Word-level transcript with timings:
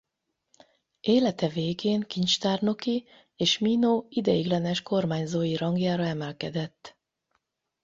Élete 0.99 1.47
végén 1.47 2.01
kincstárnoki 2.01 3.05
és 3.35 3.57
Mino 3.57 4.03
ideiglenes 4.09 4.81
kormányzói 4.81 5.55
rangjára 5.57 6.03
emelkedett. 6.05 6.97